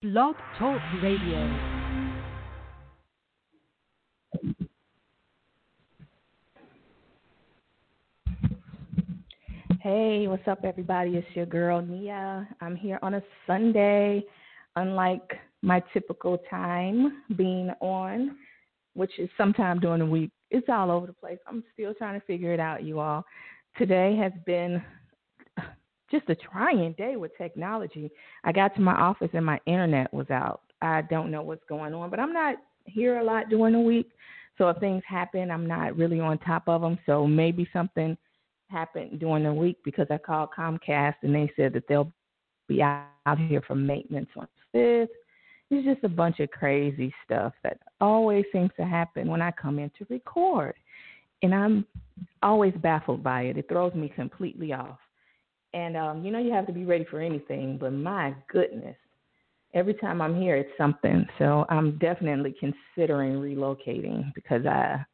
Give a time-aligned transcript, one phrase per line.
[0.00, 1.58] Blog Talk Radio.
[9.80, 11.16] Hey, what's up, everybody?
[11.16, 12.48] It's your girl Nia.
[12.60, 14.22] I'm here on a Sunday,
[14.76, 15.32] unlike
[15.62, 18.36] my typical time being on,
[18.94, 20.30] which is sometime during the week.
[20.52, 21.38] It's all over the place.
[21.48, 23.24] I'm still trying to figure it out, you all.
[23.76, 24.80] Today has been
[26.10, 28.10] just a trying day with technology.
[28.44, 30.62] I got to my office and my internet was out.
[30.80, 34.10] I don't know what's going on, but I'm not here a lot during the week.
[34.56, 36.98] So if things happen, I'm not really on top of them.
[37.06, 38.16] So maybe something
[38.68, 42.12] happened during the week because I called Comcast and they said that they'll
[42.68, 45.08] be out here for maintenance on the 5th.
[45.70, 49.78] It's just a bunch of crazy stuff that always seems to happen when I come
[49.78, 50.74] in to record.
[51.42, 51.86] And I'm
[52.42, 53.58] always baffled by it.
[53.58, 54.98] It throws me completely off.
[55.74, 58.96] And um, you know, you have to be ready for anything, but my goodness,
[59.74, 61.26] every time I'm here, it's something.
[61.38, 65.04] So I'm definitely considering relocating because I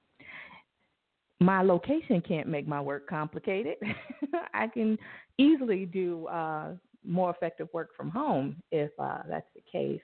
[1.41, 3.77] my location can't make my work complicated.
[4.55, 4.97] I can
[5.39, 6.75] easily do uh,
[7.05, 10.01] more effective work from home if uh, that's the case.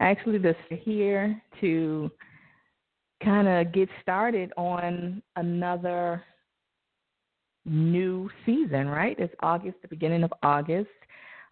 [0.00, 2.10] Actually, this here to
[3.24, 6.22] kind of get started on another
[7.64, 9.16] new season, right?
[9.18, 10.88] It's August, the beginning of August.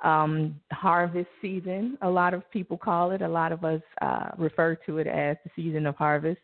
[0.02, 3.20] Um, harvest season, a lot of people call it.
[3.20, 6.41] A lot of us uh, refer to it as the season of harvest.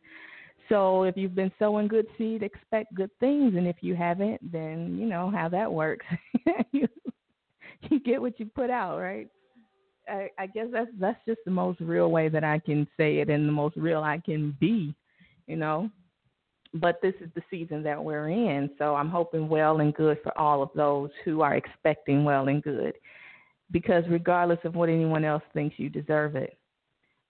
[0.68, 4.98] So if you've been sowing good seed, expect good things, and if you haven't, then
[4.98, 6.04] you know how that works.
[6.72, 6.86] you,
[7.88, 9.28] you get what you put out, right?
[10.08, 13.30] I, I guess that's that's just the most real way that I can say it,
[13.30, 14.94] and the most real I can be
[15.46, 15.90] you know.
[16.74, 20.36] But this is the season that we're in, so I'm hoping well and good for
[20.38, 22.94] all of those who are expecting well and good,
[23.70, 26.58] because regardless of what anyone else thinks, you deserve it.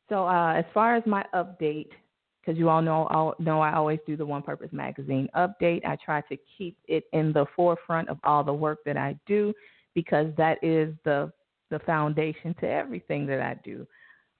[0.08, 1.90] So uh, as far as my update,
[2.40, 5.84] because you all know, know I always do the One Purpose Magazine update.
[5.84, 9.52] I try to keep it in the forefront of all the work that I do,
[9.94, 11.32] because that is the
[11.70, 13.86] the foundation to everything that I do.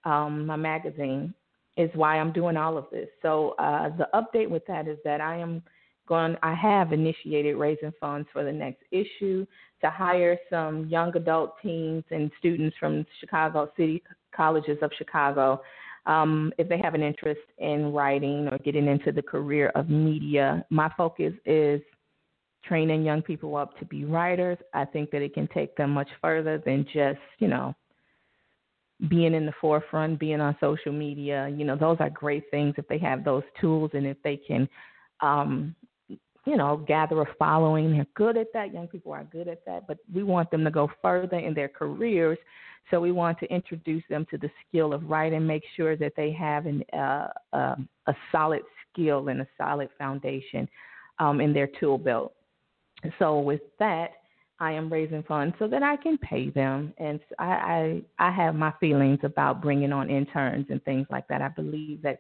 [0.04, 1.34] Um, my magazine
[1.76, 3.08] is why I'm doing all of this.
[3.22, 5.62] So uh, the update with that is that I am
[6.08, 6.36] going.
[6.42, 9.46] I have initiated raising funds for the next issue
[9.82, 14.02] to hire some young adult teens and students from Chicago City
[14.34, 15.60] colleges of Chicago.
[16.06, 20.64] Um, if they have an interest in writing or getting into the career of media,
[20.70, 21.80] my focus is
[22.64, 24.58] training young people up to be writers.
[24.72, 27.74] I think that it can take them much further than just, you know,
[29.08, 32.88] being in the forefront, being on social media, you know, those are great things if
[32.88, 34.68] they have those tools and if they can,
[35.20, 35.74] um,
[36.08, 37.92] you know, gather a following.
[37.92, 38.72] They're good at that.
[38.72, 41.68] Young people are good at that, but we want them to go further in their
[41.68, 42.38] careers.
[42.90, 46.32] So we want to introduce them to the skill of writing, make sure that they
[46.32, 48.62] have an, uh, uh, a solid
[48.92, 50.68] skill and a solid foundation
[51.18, 52.32] um, in their tool belt.
[53.18, 54.10] So with that,
[54.58, 56.94] I am raising funds so that I can pay them.
[56.98, 61.42] And I, I, I have my feelings about bringing on interns and things like that.
[61.42, 62.18] I believe that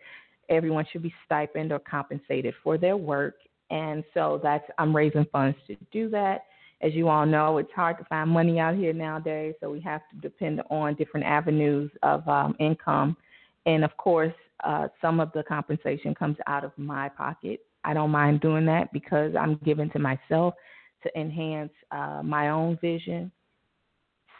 [0.48, 3.36] everyone should be stipend or compensated for their work.
[3.70, 6.44] And so that's I'm raising funds to do that.
[6.82, 10.02] As you all know, it's hard to find money out here nowadays, so we have
[10.10, 13.16] to depend on different avenues of um, income.
[13.64, 17.60] And of course, uh, some of the compensation comes out of my pocket.
[17.82, 20.54] I don't mind doing that because I'm giving to myself
[21.06, 23.30] to enhance uh, my own vision.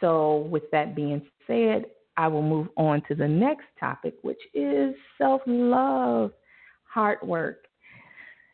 [0.01, 1.85] So, with that being said,
[2.17, 6.31] I will move on to the next topic, which is self love.
[6.83, 7.65] Heart work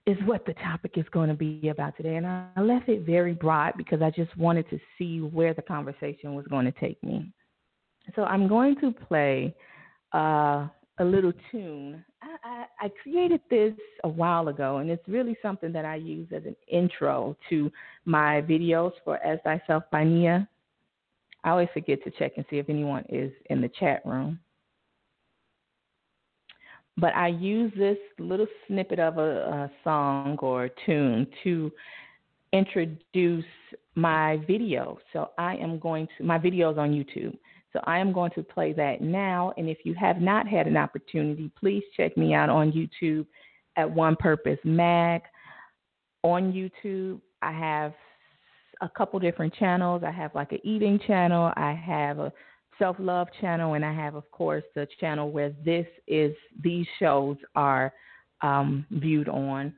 [0.06, 2.16] is what the topic is going to be about today.
[2.16, 6.34] And I left it very broad because I just wanted to see where the conversation
[6.36, 7.32] was going to take me.
[8.16, 9.56] So, I'm going to play
[10.14, 10.68] uh,
[11.00, 12.04] a little tune.
[12.22, 13.74] I, I, I, created this
[14.04, 17.72] a while ago, and it's really something that I use as an intro to
[18.06, 20.48] my videos for As Thyself by Nia.
[21.44, 24.40] I always forget to check and see if anyone is in the chat room.
[26.96, 31.72] But I use this little snippet of a, a song or a tune to
[32.52, 33.46] introduce
[33.96, 35.00] my video.
[35.12, 37.36] So I am going to, my videos on YouTube.
[37.74, 39.52] So I am going to play that now.
[39.58, 43.26] And if you have not had an opportunity, please check me out on YouTube
[43.76, 45.24] at One Purpose Mag.
[46.22, 47.94] On YouTube, I have
[48.82, 50.04] a couple different channels.
[50.06, 52.32] I have like an eating channel, I have a
[52.78, 57.38] self love channel, and I have, of course, the channel where this is these shows
[57.56, 57.94] are
[58.42, 59.74] um, viewed on,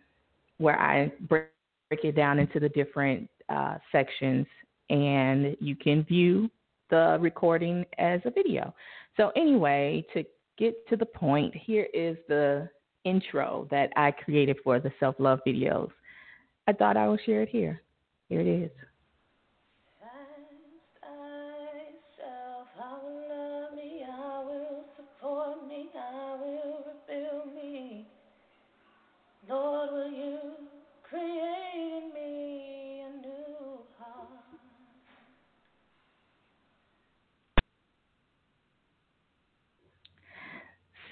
[0.58, 1.50] where I break
[1.92, 4.48] it down into the different uh, sections,
[4.90, 6.50] and you can view
[6.90, 8.74] the recording as a video.
[9.18, 10.24] So, anyway, to
[10.58, 12.70] get to the point, here is the
[13.04, 15.90] intro that I created for the self love videos.
[16.68, 17.82] I thought I would share it here.
[18.30, 18.72] Here it is.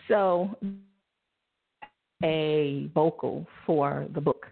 [0.07, 0.55] So,
[2.23, 4.47] a vocal for the book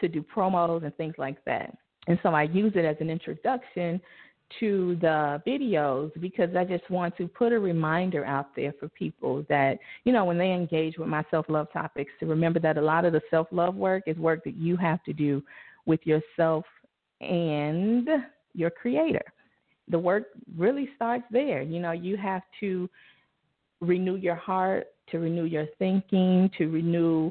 [0.00, 1.76] to do promos and things like that.
[2.06, 4.00] And so I use it as an introduction
[4.60, 9.44] to the videos because I just want to put a reminder out there for people
[9.48, 12.80] that, you know, when they engage with my self love topics, to remember that a
[12.80, 15.42] lot of the self love work is work that you have to do
[15.84, 16.64] with yourself
[17.20, 18.08] and
[18.54, 19.22] your creator.
[19.88, 21.62] The work really starts there.
[21.62, 22.88] You know, you have to
[23.80, 27.30] renew your heart, to renew your thinking, to renew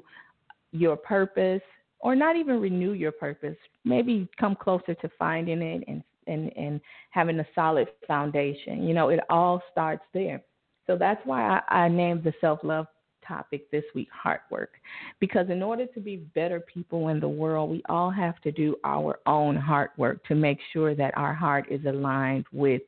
[0.72, 1.62] your purpose,
[2.00, 3.58] or not even renew your purpose.
[3.84, 6.82] Maybe come closer to finding it and and and
[7.12, 8.88] having a solid foundation.
[8.88, 10.42] You know, it all starts there.
[10.88, 12.88] So that's why I, I named the self love
[13.28, 14.74] topic this week heart work
[15.20, 18.76] because in order to be better people in the world we all have to do
[18.84, 22.82] our own heart work to make sure that our heart is aligned with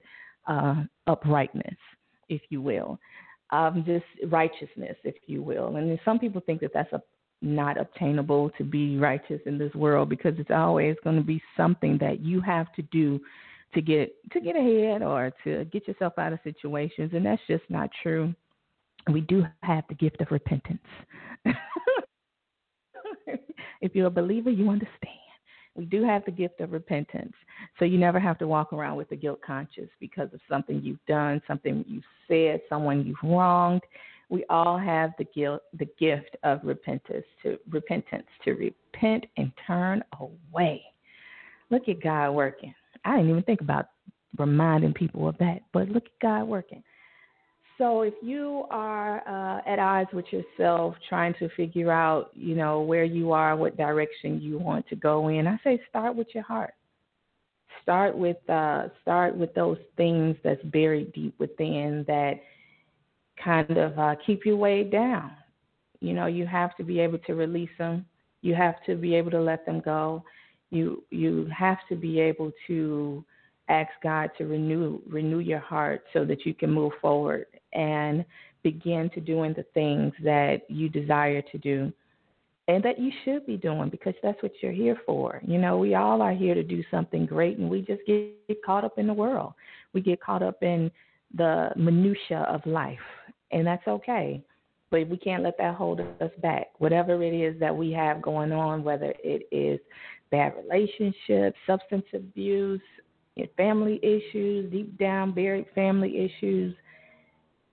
[0.47, 0.75] uh,
[1.07, 1.75] uprightness
[2.29, 2.99] if you will
[3.51, 5.75] um, just righteousness if you will.
[5.75, 7.01] And some people think that that's a
[7.41, 11.97] not obtainable to be righteous in this world because it's always going to be something
[11.99, 13.19] that you have to do
[13.73, 17.63] to get to get ahead or to get yourself out of situations and that's just
[17.69, 18.33] not true.
[19.11, 20.79] We do have the gift of repentance.
[23.79, 25.26] If you're a believer you understand
[25.77, 27.33] we do have the gift of repentance
[27.79, 31.05] so you never have to walk around with a guilt conscience because of something you've
[31.07, 33.81] done something you've said someone you've wronged
[34.29, 40.03] we all have the guilt, the gift of repentance to repentance to repent and turn
[40.19, 40.83] away.
[41.69, 42.73] Look at God working.
[43.05, 43.87] I didn't even think about
[44.37, 46.83] reminding people of that, but look at God working.
[47.77, 52.81] So if you are uh, at odds with yourself, trying to figure out, you know,
[52.81, 56.43] where you are, what direction you want to go in, I say start with your
[56.43, 56.73] heart.
[57.83, 62.39] Start with uh, start with those things that's buried deep within that
[63.41, 65.31] kind of uh, keep you weighed down.
[66.01, 68.05] You know, you have to be able to release them.
[68.41, 70.23] You have to be able to let them go.
[70.71, 73.23] You you have to be able to
[73.69, 78.25] ask God to renew renew your heart so that you can move forward and
[78.63, 81.91] begin to doing the things that you desire to do
[82.67, 85.41] and that you should be doing because that's what you're here for.
[85.45, 88.83] You know, we all are here to do something great and we just get caught
[88.83, 89.53] up in the world.
[89.93, 90.91] We get caught up in
[91.35, 92.99] the minutia of life
[93.51, 94.43] and that's okay.
[94.89, 96.67] But we can't let that hold us back.
[96.77, 99.79] Whatever it is that we have going on, whether it is
[100.31, 102.81] bad relationships, substance abuse,
[103.55, 106.73] family issues, deep down buried family issues,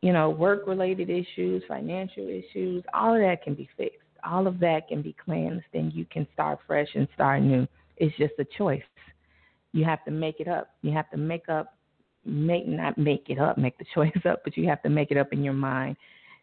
[0.05, 4.01] you know, work related issues, financial issues, all of that can be fixed.
[4.23, 7.67] All of that can be cleansed and you can start fresh and start new.
[7.97, 8.83] It's just a choice.
[9.73, 10.75] You have to make it up.
[10.83, 11.75] You have to make up
[12.27, 15.17] make not make it up, make the choice up, but you have to make it
[15.17, 15.97] up in your mind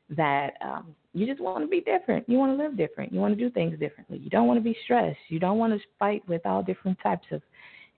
[0.10, 2.28] that um, you just want to be different.
[2.28, 3.14] You want to live different.
[3.14, 4.18] You want to do things differently.
[4.18, 5.20] You don't want to be stressed.
[5.28, 7.44] You don't want to fight with all different types of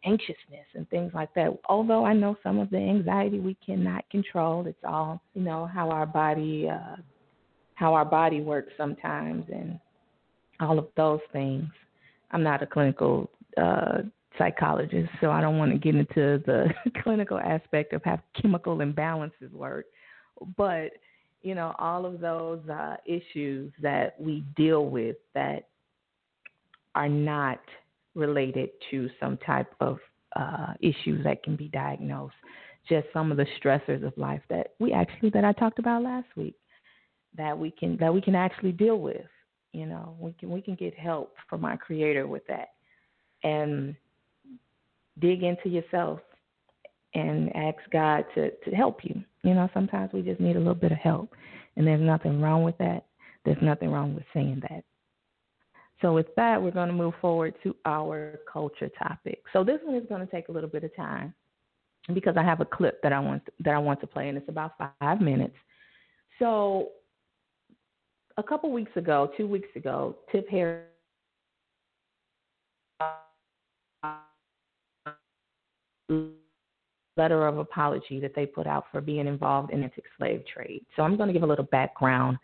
[0.06, 1.50] anxiousness and things like that.
[1.70, 4.66] Although I know some of the anxiety we cannot control.
[4.68, 6.98] It's all you know how our body uh,
[7.76, 9.80] how our body works sometimes and
[10.60, 11.66] all of those things.
[12.32, 14.00] I'm not a clinical uh,
[14.38, 16.70] psychologist, so I don't want to get into the
[17.04, 19.86] clinical aspect of how chemical imbalances work.
[20.58, 20.92] But,
[21.42, 25.68] you know, all of those uh, issues that we deal with that
[26.96, 27.60] are not
[28.16, 30.00] related to some type of
[30.36, 32.36] uh, issues that can be diagnosed,
[32.88, 36.28] just some of the stressors of life that we actually that I talked about last
[36.36, 36.56] week
[37.38, 39.26] that we can that we can actually deal with.
[39.72, 42.70] You know, we can we can get help from our creator with that.
[43.44, 43.96] And
[45.20, 46.20] dig into yourself
[47.14, 49.22] and ask God to, to help you.
[49.44, 51.34] You know, sometimes we just need a little bit of help,
[51.76, 53.06] and there's nothing wrong with that.
[53.46, 54.84] There's nothing wrong with saying that.
[56.04, 59.42] So, with that, we're going to move forward to our culture topic.
[59.54, 61.34] So, this one is going to take a little bit of time
[62.14, 64.50] because I have a clip that I want that I want to play, and it's
[64.50, 65.56] about five minutes.
[66.40, 66.90] So,
[68.36, 70.84] a couple weeks ago, two weeks ago, Tip Harris
[77.16, 80.84] letter of apology that they put out for being involved in the slave trade.
[80.98, 82.38] So I'm going to give a little background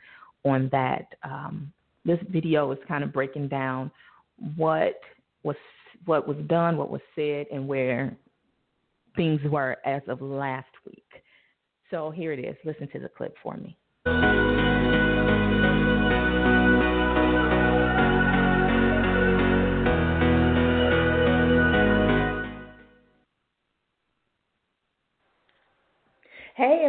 [0.45, 1.15] on that.
[1.23, 1.73] Um,
[2.09, 3.91] this video is kind of breaking down
[4.55, 4.99] what
[5.43, 5.55] was
[6.05, 8.15] what was done, what was said, and where
[9.15, 11.05] things were as of last week.
[11.91, 12.55] So here it is.
[12.65, 13.77] Listen to the clip for me.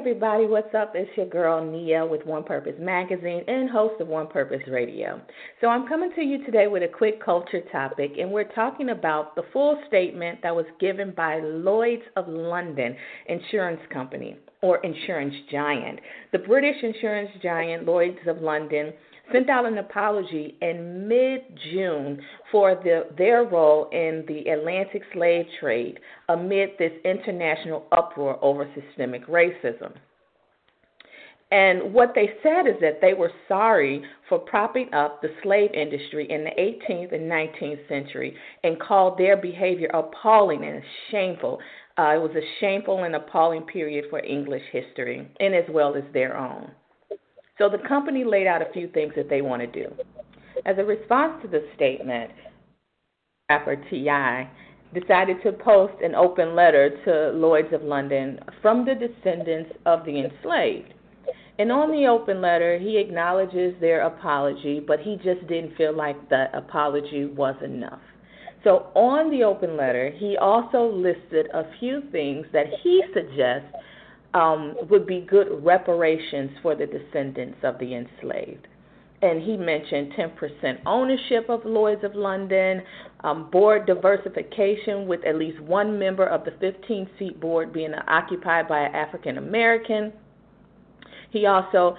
[0.00, 0.92] Everybody, what's up?
[0.95, 5.21] It's your girl Nia with One Purpose Magazine and host of One Purpose Radio.
[5.61, 9.35] So I'm coming to you today with a quick culture topic, and we're talking about
[9.35, 16.00] the full statement that was given by Lloyd's of London Insurance Company or insurance giant.
[16.33, 18.95] The British insurance giant Lloyd's of London
[19.32, 21.40] sent out an apology in mid
[21.72, 22.20] June
[22.50, 29.26] for the, their role in the Atlantic slave trade amid this international uproar over systemic
[29.26, 29.92] racism.
[31.52, 36.30] And what they said is that they were sorry for propping up the slave industry
[36.30, 41.58] in the 18th and 19th century and called their behavior appalling and shameful.
[41.99, 46.04] Uh, it was a shameful and appalling period for English history, and as well as
[46.12, 46.70] their own.
[47.60, 49.92] So the company laid out a few things that they want to do.
[50.64, 52.30] As a response to the statement,
[53.50, 54.48] rapper T.I.
[54.98, 60.24] decided to post an open letter to Lloyds of London from the descendants of the
[60.24, 60.94] enslaved.
[61.58, 66.30] And on the open letter, he acknowledges their apology, but he just didn't feel like
[66.30, 68.00] the apology was enough.
[68.64, 73.68] So on the open letter, he also listed a few things that he suggests
[74.34, 78.66] um, would be good reparations for the descendants of the enslaved.
[79.22, 82.82] And he mentioned 10% ownership of Lloyds of London,
[83.22, 88.66] um, board diversification with at least one member of the 15 seat board being occupied
[88.66, 90.12] by an African American.
[91.30, 91.96] He also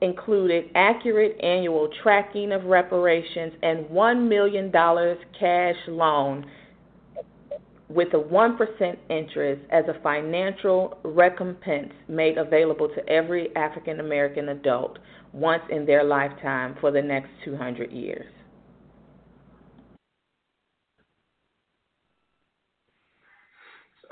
[0.00, 6.44] included accurate annual tracking of reparations and $1 million cash loan
[7.88, 14.98] with a 1% interest as a financial recompense made available to every African American adult
[15.32, 18.26] once in their lifetime for the next 200 years.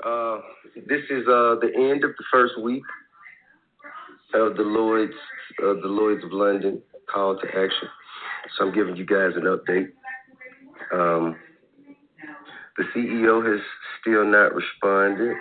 [0.03, 0.39] Uh,
[0.87, 2.83] this is uh, the end of the first week
[4.33, 5.13] of the Lloyd's
[5.59, 6.81] of the Lloyd's of London
[7.11, 7.89] call to action.
[8.57, 9.89] So I'm giving you guys an update.
[10.93, 11.35] Um,
[12.77, 13.61] the CEO has
[13.99, 15.35] still not responded.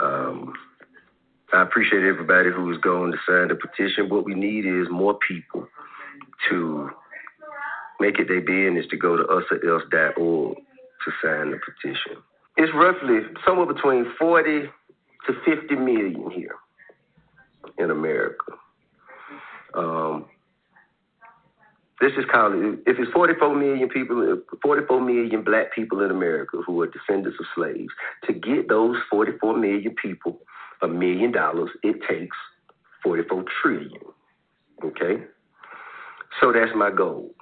[0.00, 0.52] Um,
[1.52, 4.08] I appreciate everybody who is going to sign the petition.
[4.08, 5.68] What we need is more people
[6.50, 6.90] to
[8.00, 12.22] make it their business to go to usorelse.org to sign the petition.
[12.56, 14.62] It's roughly somewhere between 40
[15.26, 16.56] to 50 million here
[17.78, 18.52] in America.
[19.74, 20.26] Um,
[22.00, 22.54] this is called
[22.86, 27.46] if it's 44 million people, 44 million black people in America who are descendants of
[27.54, 27.92] slaves.
[28.26, 30.38] To get those 44 million people
[30.80, 32.36] a million dollars, it takes
[33.02, 34.00] 44 trillion.
[34.84, 35.24] Okay,
[36.40, 37.34] so that's my goal.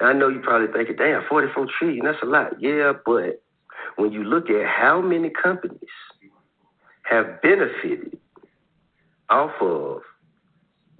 [0.00, 2.52] I know you're probably thinking, damn, 44 trillion, that's a lot.
[2.58, 3.42] Yeah, but
[3.96, 5.78] when you look at how many companies
[7.02, 8.18] have benefited
[9.28, 10.00] off of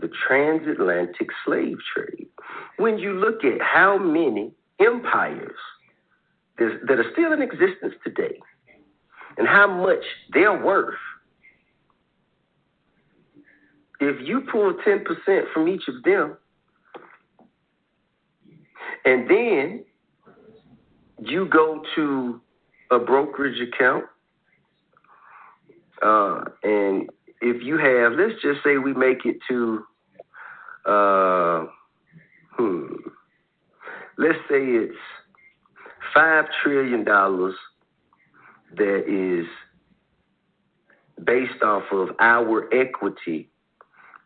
[0.01, 2.27] the transatlantic slave trade.
[2.77, 5.57] When you look at how many empires
[6.59, 8.39] that are still in existence today
[9.39, 10.03] and how much
[10.33, 10.95] they're worth,
[14.01, 15.05] if you pull 10%
[15.53, 16.37] from each of them,
[19.05, 19.85] and then
[21.23, 22.41] you go to
[22.91, 24.05] a brokerage account,
[26.03, 27.11] uh, and
[27.43, 29.85] if you have, let's just say we make it to
[30.87, 31.67] uh,
[32.53, 32.95] hmm,
[34.19, 34.97] let's say it's
[36.15, 37.55] five trillion dollars
[38.77, 39.47] that is
[41.25, 43.51] based off of our equity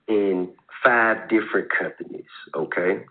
[0.07, 0.51] in
[0.83, 3.05] five different companies, okay?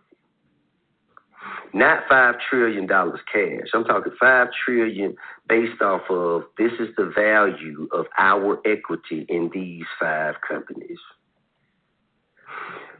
[1.74, 3.68] Not five trillion dollars cash.
[3.74, 5.16] I'm talking five trillion
[5.50, 11.00] based off of this is the value of our equity in these five companies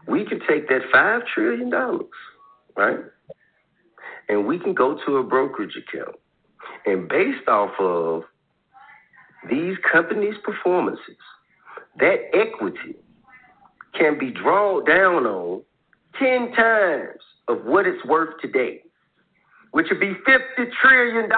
[0.08, 1.72] we can take that $5 trillion,
[2.78, 3.00] right?
[4.30, 6.16] And we can go to a brokerage account.
[6.86, 8.24] And based off of
[9.50, 11.18] these companies' performances,
[12.00, 12.96] that equity
[13.98, 15.62] can be drawn down on
[16.20, 18.82] 10 times of what it's worth today.
[19.72, 21.30] which would be $50 trillion,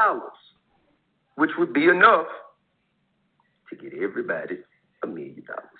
[1.35, 2.27] which would be enough
[3.69, 4.57] to get everybody
[5.03, 5.74] a million dollars.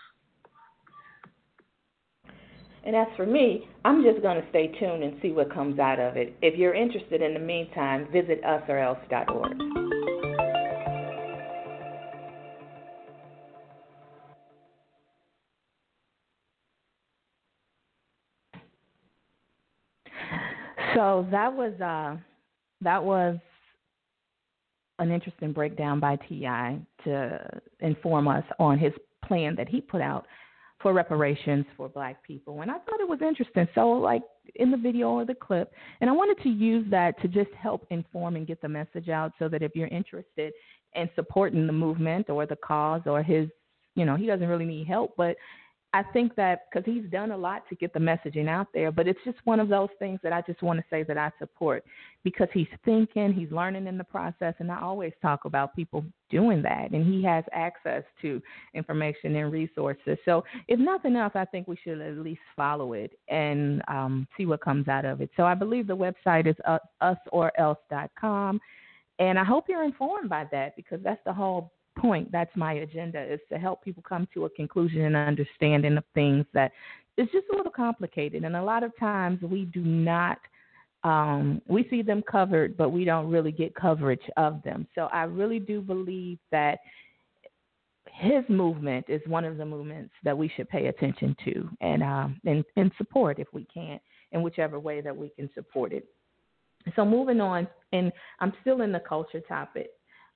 [2.86, 6.00] And as for me, I'm just going to stay tuned and see what comes out
[6.00, 6.36] of it.
[6.44, 9.58] If you're interested in the meantime, visit usorelse.org.
[20.94, 22.16] So that was uh,
[22.82, 23.38] that was
[25.00, 26.80] an interesting breakdown by T.I.
[27.04, 28.94] to inform us on his
[29.26, 30.26] plan that he put out
[30.86, 32.62] for reparations for black people.
[32.62, 33.68] And I thought it was interesting.
[33.74, 34.22] So, like
[34.54, 37.88] in the video or the clip, and I wanted to use that to just help
[37.90, 40.54] inform and get the message out so that if you're interested
[40.94, 43.48] in supporting the movement or the cause or his,
[43.96, 45.36] you know, he doesn't really need help, but
[45.96, 49.08] I think that because he's done a lot to get the messaging out there, but
[49.08, 51.86] it's just one of those things that I just want to say that I support
[52.22, 56.62] because he's thinking, he's learning in the process, and I always talk about people doing
[56.64, 58.42] that, and he has access to
[58.74, 60.18] information and resources.
[60.26, 64.46] So, if nothing else, I think we should at least follow it and um, see
[64.46, 65.30] what comes out of it.
[65.38, 66.58] So, I believe the website is
[67.02, 68.60] usorelse.com,
[69.20, 72.32] and I hope you're informed by that because that's the whole point.
[72.32, 76.46] That's my agenda is to help people come to a conclusion and understanding of things
[76.54, 76.72] that
[77.18, 78.44] is just a little complicated.
[78.44, 80.38] And a lot of times we do not
[81.04, 84.88] um, we see them covered, but we don't really get coverage of them.
[84.96, 86.80] So I really do believe that
[88.12, 92.42] his movement is one of the movements that we should pay attention to and um,
[92.46, 94.00] and, and support if we can
[94.32, 96.08] in whichever way that we can support it.
[96.96, 99.90] So moving on, and I'm still in the culture topic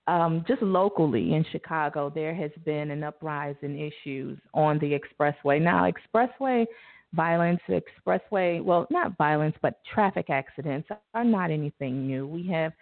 [0.09, 5.61] um, just locally in Chicago, there has been an uprising issues on the expressway.
[5.61, 6.65] Now, expressway
[7.13, 12.25] violence, expressway, well, not violence, but traffic accidents are not anything new.
[12.25, 12.73] We have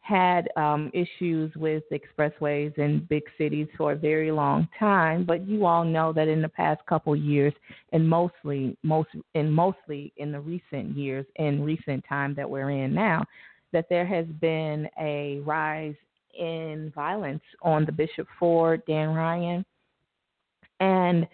[0.00, 5.64] had um, issues with expressways in big cities for a very long time, but you
[5.64, 7.54] all know that in the past couple years,
[7.94, 12.92] and mostly, most, and mostly in the recent years, in recent time that we're in
[12.92, 13.24] now,
[13.72, 15.94] that there has been a rise
[16.38, 19.64] in violence on the Bishop Ford, Dan Ryan.
[20.80, 21.26] And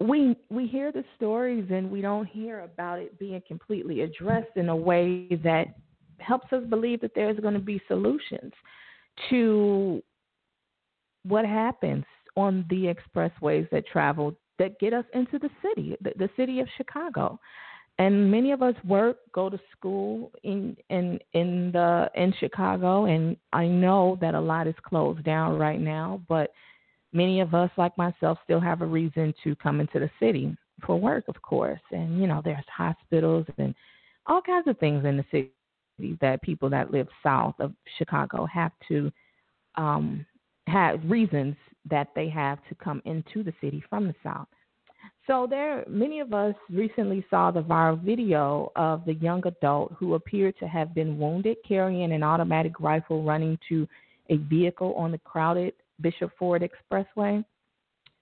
[0.00, 4.68] we we hear the stories and we don't hear about it being completely addressed in
[4.68, 5.66] a way that
[6.18, 8.52] helps us believe that there's going to be solutions
[9.30, 10.02] to
[11.24, 12.04] what happens
[12.36, 16.68] on the expressways that travel that get us into the city, the, the city of
[16.76, 17.38] Chicago
[17.98, 23.36] and many of us work, go to school in in in the in Chicago, and
[23.52, 26.52] I know that a lot is closed down right now, but
[27.12, 30.56] many of us, like myself, still have a reason to come into the city
[30.86, 31.80] for work, of course.
[31.90, 33.74] And you know, there's hospitals and
[34.26, 38.72] all kinds of things in the city that people that live south of Chicago have
[38.86, 39.10] to
[39.76, 40.24] um,
[40.68, 41.56] have reasons
[41.90, 44.46] that they have to come into the city from the south.
[45.28, 50.14] So there, many of us recently saw the viral video of the young adult who
[50.14, 53.86] appeared to have been wounded carrying an automatic rifle running to
[54.30, 57.44] a vehicle on the crowded Bishop Ford Expressway.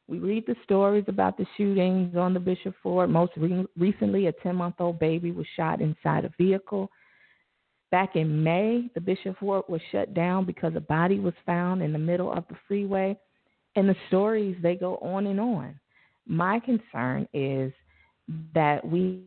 [0.09, 3.09] We read the stories about the shootings on the Bishop Ford.
[3.09, 6.91] Most re- recently, a 10 month old baby was shot inside a vehicle.
[7.93, 11.93] Back in May, the Bishop Ford was shut down because a body was found in
[11.93, 13.17] the middle of the freeway.
[13.77, 15.79] And the stories, they go on and on.
[16.27, 17.73] My concern is
[18.55, 19.23] that we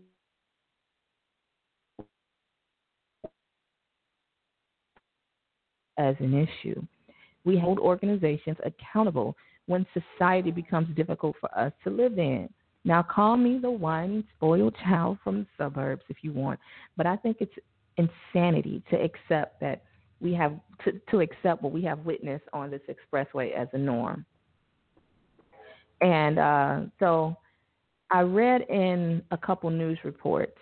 [5.99, 6.81] as an issue.
[7.45, 9.35] We hold organizations accountable
[9.67, 12.49] when society becomes difficult for us to live in.
[12.85, 16.59] Now, call me the one spoiled child from the suburbs if you want,
[16.97, 17.53] but I think it's
[17.97, 19.83] insanity to accept that
[20.21, 20.53] we have
[20.85, 24.25] to, to accept what we have witnessed on this expressway as a norm.
[26.01, 27.35] And uh, so
[28.11, 30.57] I read in a couple news reports,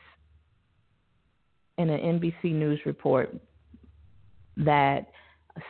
[1.78, 3.34] in an NBC News report,
[4.58, 5.08] that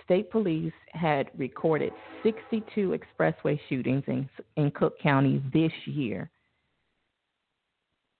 [0.04, 1.92] state police had recorded
[2.24, 6.30] 62 expressway shootings in, in Cook County this year.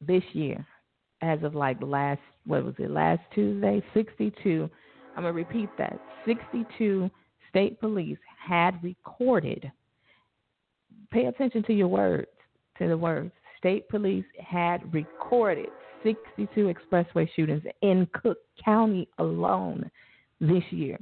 [0.06, 0.66] This year,
[1.22, 3.84] as of like last, what was it, last Tuesday?
[3.94, 4.70] 62.
[5.16, 6.00] I'm going to repeat that.
[6.26, 7.10] 62
[7.50, 9.72] state police had recorded
[11.12, 12.28] pay attention to your words,
[12.78, 13.32] to the words.
[13.58, 15.70] State police had recorded
[16.04, 19.90] 62 expressway shootings in Cook County alone
[20.40, 21.00] this year.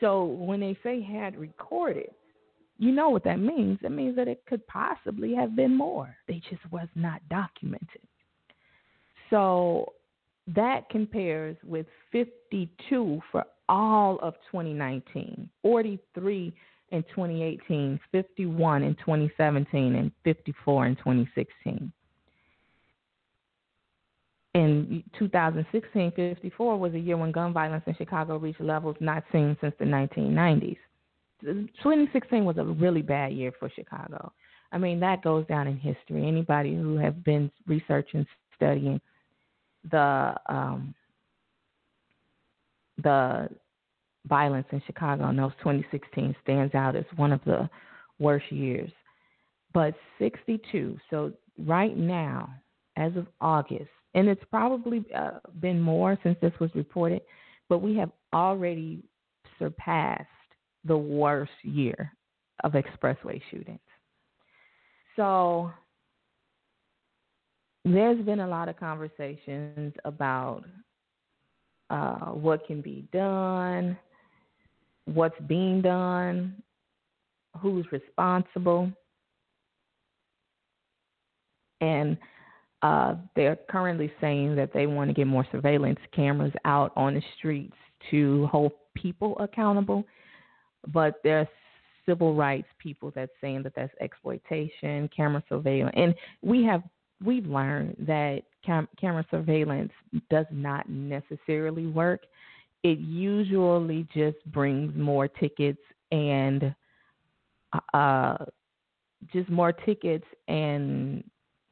[0.00, 2.10] So when they say had recorded,
[2.78, 3.78] you know what that means.
[3.82, 6.14] It means that it could possibly have been more.
[6.26, 8.02] They just was not documented.
[9.30, 9.92] So
[10.48, 16.52] That compares with 52 for all of 2019, 43
[16.92, 21.92] in 2018, 51 in 2017, and 54 in 2016.
[24.54, 29.56] In 2016, 54 was a year when gun violence in Chicago reached levels not seen
[29.62, 30.76] since the 1990s.
[31.42, 34.30] 2016 was a really bad year for Chicago.
[34.70, 36.28] I mean, that goes down in history.
[36.28, 39.00] Anybody who has been researching, studying
[39.90, 40.94] the um,
[43.02, 43.48] the
[44.26, 47.68] violence in Chicago knows 2016 stands out as one of the
[48.18, 48.90] worst years.
[49.74, 52.50] But 62, so right now,
[52.96, 57.22] as of August, and it's probably uh, been more since this was reported,
[57.68, 59.02] but we have already
[59.58, 60.26] surpassed
[60.84, 62.12] the worst year
[62.64, 63.80] of expressway shootings.
[65.16, 65.70] So
[67.84, 70.64] there's been a lot of conversations about
[71.90, 73.96] uh, what can be done,
[75.06, 76.62] what's being done,
[77.58, 78.90] who's responsible.
[81.80, 82.16] And
[82.82, 87.22] uh, they're currently saying that they want to get more surveillance cameras out on the
[87.38, 87.74] streets
[88.10, 90.04] to hold people accountable.
[90.92, 91.46] But there's
[92.06, 96.82] civil rights people that's saying that that's exploitation, camera surveillance, and we have
[97.24, 99.92] we've learned that cam- camera surveillance
[100.28, 102.22] does not necessarily work.
[102.82, 106.74] It usually just brings more tickets and
[107.94, 108.36] uh,
[109.32, 111.22] just more tickets and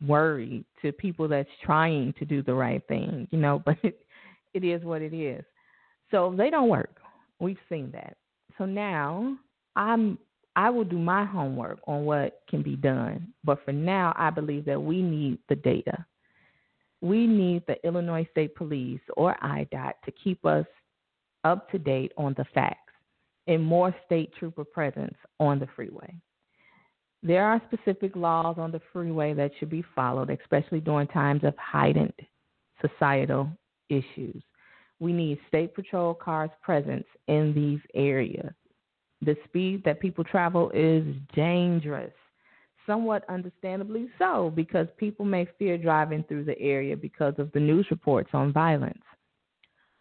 [0.06, 4.00] worry to people that's trying to do the right thing, you know, but it,
[4.54, 5.44] it is what it is.
[6.10, 6.96] So they don't work.
[7.38, 8.16] We've seen that.
[8.58, 9.36] So now
[9.76, 10.18] I'm
[10.56, 13.32] I will do my homework on what can be done.
[13.44, 16.04] But for now, I believe that we need the data.
[17.00, 20.66] We need the Illinois State Police or IDOT to keep us
[21.44, 22.92] up to date on the facts
[23.46, 26.14] and more state trooper presence on the freeway.
[27.22, 31.54] There are specific laws on the freeway that should be followed, especially during times of
[31.58, 32.14] heightened
[32.80, 33.50] societal
[33.90, 34.42] issues.
[35.00, 38.52] We need state patrol cars' presence in these areas.
[39.22, 42.12] The speed that people travel is dangerous,
[42.86, 47.86] somewhat understandably so, because people may fear driving through the area because of the news
[47.90, 49.02] reports on violence.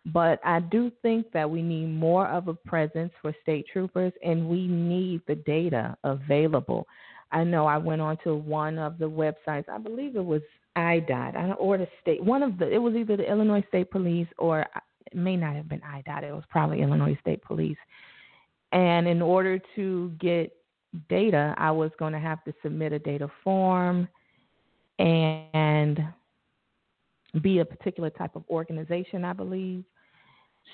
[0.05, 4.47] But I do think that we need more of a presence for state troopers, and
[4.49, 6.87] we need the data available.
[7.31, 10.41] I know I went on to one of the websites, I believe it was
[10.75, 14.61] IDOT, or the state, one of the, it was either the Illinois State Police or
[14.61, 17.77] it may not have been IDOT, it was probably Illinois State Police.
[18.71, 20.55] And in order to get
[21.09, 24.07] data, I was going to have to submit a data form
[24.97, 26.03] and
[27.41, 29.83] be a particular type of organization, I believe.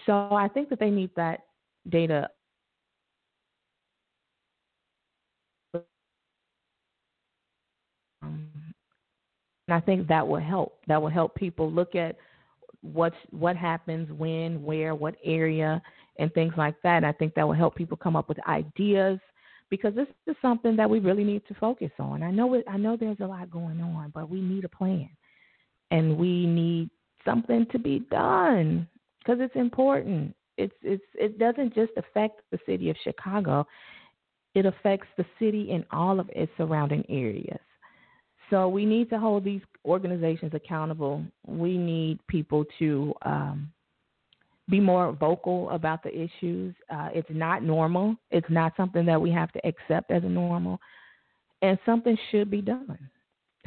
[0.06, 1.42] So I think that they need that
[1.90, 2.30] data.
[8.22, 8.50] Um,
[9.68, 10.80] and I think that will help.
[10.88, 12.18] That will help people look at
[12.82, 15.82] what's what happens when, where, what area,
[16.20, 16.98] and things like that.
[16.98, 19.20] And I think that will help people come up with ideas
[19.70, 22.22] because this is something that we really need to focus on.
[22.24, 25.10] I know it, I know there's a lot going on, but we need a plan,
[25.92, 26.90] and we need
[27.24, 28.88] something to be done
[29.20, 30.36] because it's important.
[30.58, 33.68] It's it's it doesn't just affect the city of Chicago;
[34.54, 37.60] it affects the city and all of its surrounding areas.
[38.50, 41.24] So we need to hold these organizations accountable.
[41.48, 43.72] We need people to um,
[44.70, 46.76] be more vocal about the issues.
[46.90, 48.16] Uh, it's not normal.
[48.32, 50.80] It's not something that we have to accept as a normal,
[51.62, 53.10] and something should be done.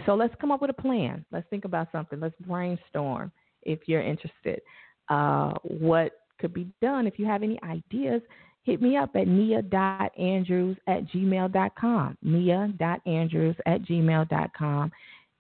[0.07, 1.25] So let's come up with a plan.
[1.33, 2.21] Let's think about something.
[2.21, 3.33] Let's brainstorm
[3.63, 4.61] if you're interested.
[5.09, 7.07] Uh, what could be done?
[7.07, 8.23] If you have any ideas,
[8.63, 12.19] hit me up at nia.andrews at gmail.com.
[12.23, 14.93] nia.andrews at gmail.com.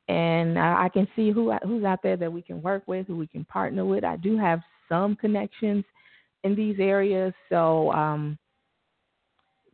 [0.08, 3.16] And uh, I can see who who's out there that we can work with, who
[3.16, 4.04] we can partner with.
[4.04, 5.84] I do have some connections
[6.44, 8.38] in these areas, so um,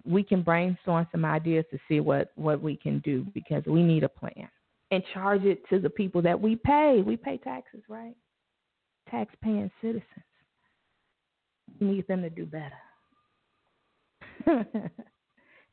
[0.04, 4.02] we can brainstorm some ideas to see what what we can do because we need
[4.02, 4.48] a plan
[4.94, 7.02] and charge it to the people that we pay.
[7.04, 8.14] We pay taxes, right?
[9.10, 10.04] Tax-paying citizens.
[11.80, 12.72] We need them to do better.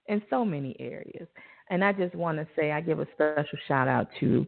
[0.07, 1.27] in so many areas.
[1.69, 4.45] And I just want to say I give a special shout out to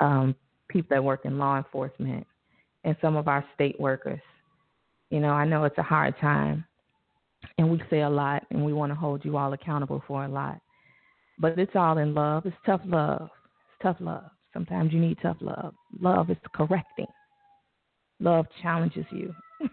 [0.00, 0.34] um,
[0.68, 2.26] people that work in law enforcement
[2.84, 4.20] and some of our state workers.
[5.10, 6.64] You know, I know it's a hard time
[7.58, 10.28] and we say a lot and we want to hold you all accountable for a
[10.28, 10.60] lot.
[11.38, 12.46] But it's all in love.
[12.46, 13.28] It's tough love.
[13.82, 14.30] Tough love.
[14.52, 15.74] Sometimes you need tough love.
[16.00, 17.06] Love is correcting.
[18.20, 19.34] love challenges you.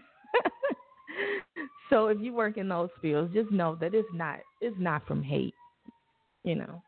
[1.90, 5.22] so if you work in those fields, just know that it's not it's not from
[5.22, 5.54] hate.
[6.44, 6.82] You know,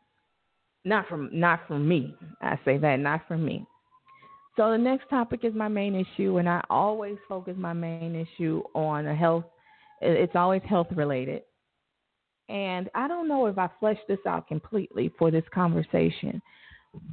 [0.83, 2.15] not from not from me.
[2.41, 3.65] I say that not from me.
[4.57, 8.61] So the next topic is my main issue, and I always focus my main issue
[8.73, 9.45] on a health.
[10.01, 11.43] It's always health related,
[12.49, 16.41] and I don't know if I fleshed this out completely for this conversation,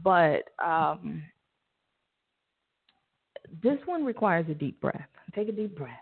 [0.03, 1.23] but um,
[3.63, 5.09] this one requires a deep breath.
[5.35, 5.99] Take a deep breath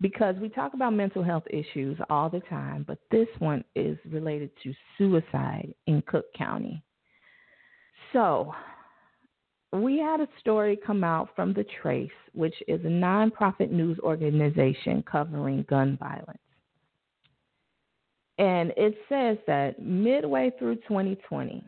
[0.00, 4.50] because we talk about mental health issues all the time, but this one is related
[4.62, 6.82] to suicide in Cook County.
[8.12, 8.54] So,
[9.72, 15.02] we had a story come out from The Trace, which is a nonprofit news organization
[15.10, 16.38] covering gun violence.
[18.38, 21.64] And it says that midway through 2020,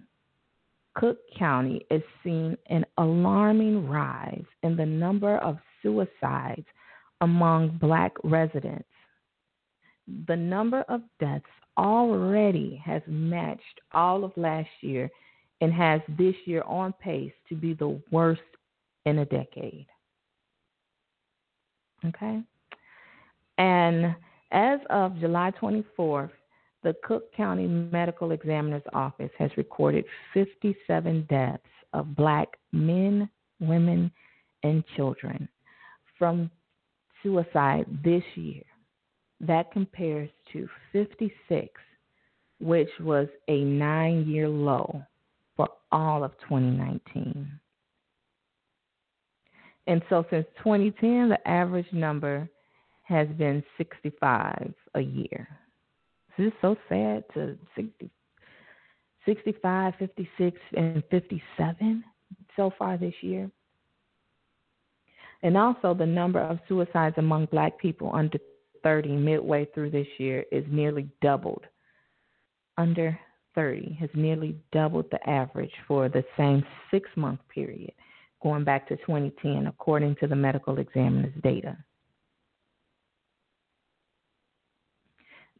[0.94, 6.66] Cook County is seeing an alarming rise in the number of suicides
[7.20, 8.88] among black residents.
[10.26, 11.44] The number of deaths
[11.78, 15.08] already has matched all of last year
[15.60, 18.40] and has this year on pace to be the worst
[19.06, 19.86] in a decade.
[22.04, 22.40] Okay?
[23.58, 24.14] And
[24.52, 26.30] as of July 24th,
[26.82, 31.62] the Cook County Medical Examiner's Office has recorded 57 deaths
[31.92, 33.28] of black men,
[33.60, 34.10] women,
[34.62, 35.48] and children
[36.18, 36.50] from
[37.22, 38.62] suicide this year.
[39.40, 41.68] That compares to 56,
[42.60, 45.02] which was a nine year low
[45.56, 47.50] for all of 2019.
[49.86, 52.48] And so since 2010, the average number
[53.02, 55.48] has been 65 a year.
[56.40, 58.10] Is so sad to 60,
[59.26, 62.04] 65, 56, and 57
[62.56, 63.50] so far this year.
[65.42, 68.38] And also, the number of suicides among black people under
[68.82, 71.64] 30 midway through this year is nearly doubled.
[72.78, 73.18] Under
[73.54, 77.92] 30 has nearly doubled the average for the same six month period,
[78.42, 81.76] going back to 2010, according to the medical examiner's data.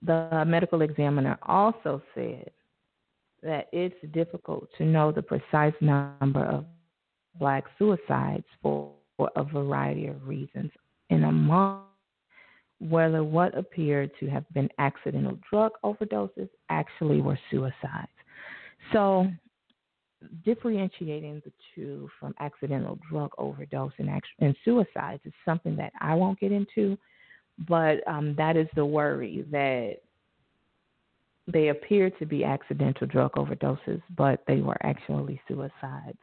[0.02, 2.50] The medical examiner also said
[3.42, 6.64] that it's difficult to know the precise number of
[7.38, 10.70] black suicides for for a variety of reasons.
[11.10, 11.82] And among
[12.78, 18.08] whether what appeared to have been accidental drug overdoses actually were suicides.
[18.94, 19.30] So,
[20.42, 24.08] differentiating the two from accidental drug overdose and,
[24.38, 26.96] and suicides is something that I won't get into,
[27.68, 29.96] but um, that is the worry that
[31.46, 36.18] they appear to be accidental drug overdoses, but they were actually suicides.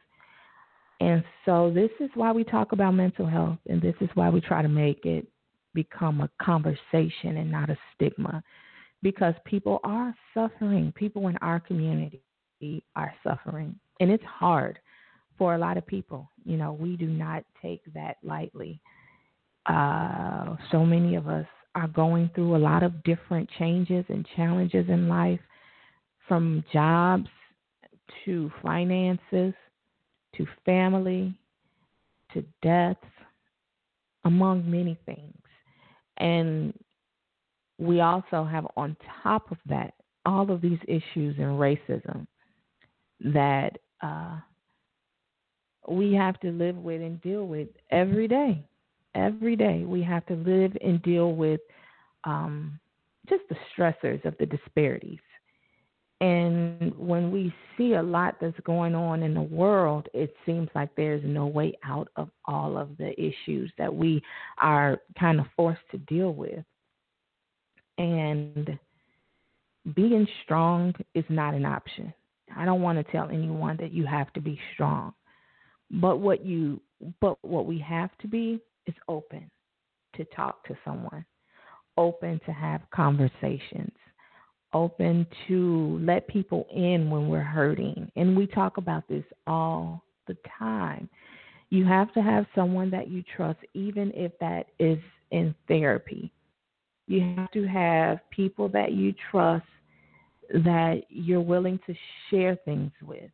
[1.00, 4.40] And so this is why we talk about mental health, and this is why we
[4.40, 5.28] try to make it
[5.74, 8.42] become a conversation and not a stigma,
[9.02, 10.92] because people are suffering.
[10.96, 12.20] People in our community
[12.96, 14.80] are suffering, and it's hard
[15.36, 16.28] for a lot of people.
[16.44, 18.80] You know, we do not take that lightly.
[19.66, 24.86] Uh, so many of us are going through a lot of different changes and challenges
[24.88, 25.40] in life,
[26.26, 27.28] from jobs
[28.24, 29.54] to finances
[30.38, 31.34] to family,
[32.32, 32.96] to death,
[34.24, 35.34] among many things.
[36.18, 36.72] And
[37.78, 39.94] we also have, on top of that,
[40.26, 42.26] all of these issues and racism
[43.20, 44.38] that uh,
[45.88, 48.64] we have to live with and deal with every day.
[49.18, 51.60] Every day, we have to live and deal with
[52.24, 52.78] um,
[53.28, 55.18] just the stressors of the disparities
[56.20, 60.90] and when we see a lot that's going on in the world, it seems like
[60.96, 64.20] there's no way out of all of the issues that we
[64.60, 66.64] are kind of forced to deal with.
[67.98, 68.78] And
[69.94, 72.12] being strong is not an option.
[72.56, 75.12] I don't want to tell anyone that you have to be strong.
[75.90, 76.80] But what you
[77.20, 79.50] but what we have to be is open
[80.16, 81.24] to talk to someone,
[81.96, 83.92] open to have conversations
[84.72, 88.10] open to let people in when we're hurting.
[88.16, 91.08] And we talk about this all the time.
[91.70, 94.98] You have to have someone that you trust, even if that is
[95.30, 96.32] in therapy.
[97.06, 99.66] You have to have people that you trust
[100.50, 101.94] that you're willing to
[102.30, 103.30] share things with.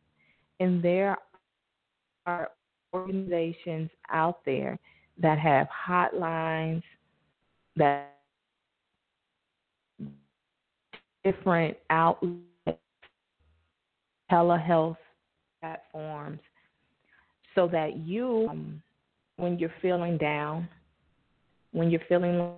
[0.59, 1.17] And there
[2.25, 2.51] are
[2.93, 4.77] organizations out there
[5.21, 6.83] that have hotlines
[7.75, 8.15] that
[11.23, 12.35] different outlets,
[14.31, 14.97] telehealth
[15.61, 16.39] platforms,
[17.55, 18.81] so that you, um,
[19.37, 20.67] when you're feeling down,
[21.71, 22.53] when you're feeling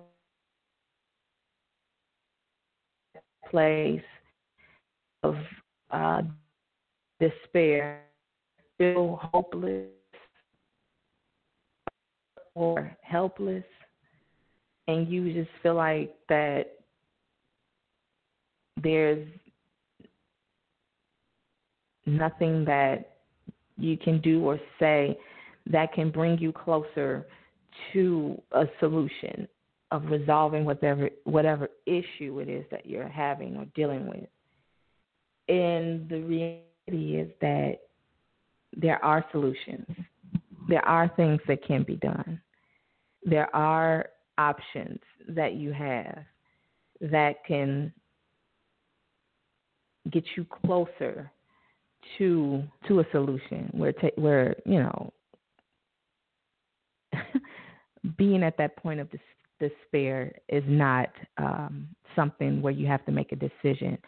[3.50, 4.02] place
[5.22, 5.36] of
[5.90, 6.22] uh,
[7.18, 8.02] despair,
[8.76, 9.86] feel hopeless
[12.58, 13.64] or helpless,
[14.88, 16.72] and you just feel like that
[18.82, 19.26] there's
[22.06, 23.16] nothing that
[23.76, 25.16] you can do or say
[25.70, 27.26] that can bring you closer
[27.92, 29.46] to a solution
[29.90, 34.28] of resolving whatever whatever issue it is that you're having or dealing with.
[35.48, 37.78] And the reality is that
[38.76, 39.86] there are solutions.
[40.68, 42.40] There are things that can be done.
[43.28, 46.24] There are options that you have
[47.00, 47.92] that can
[50.10, 51.30] get you closer
[52.16, 55.12] to to a solution where ta- where you know
[58.16, 63.12] being at that point of des- despair is not um, something where you have to
[63.12, 63.98] make a decision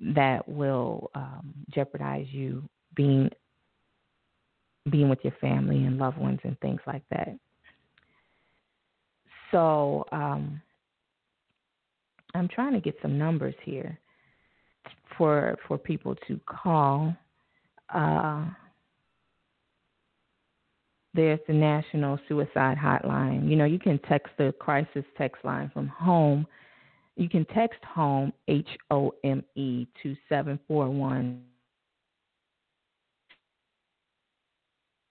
[0.00, 2.62] that will um, jeopardize you
[2.94, 3.30] being
[4.90, 7.30] being with your family and loved ones and things like that.
[9.50, 10.60] So um,
[12.34, 13.98] I'm trying to get some numbers here
[15.16, 17.14] for for people to call.
[17.92, 18.44] Uh,
[21.14, 23.48] there's the National Suicide Hotline.
[23.48, 26.46] You know, you can text the crisis text line from home.
[27.16, 31.42] You can text home H O M E to seven four one.